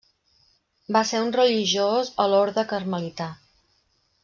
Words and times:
Va 0.95 1.03
ser 1.09 1.19
un 1.25 1.29
religiós 1.35 2.11
a 2.25 2.27
l'orde 2.33 2.65
carmelità. 2.73 3.29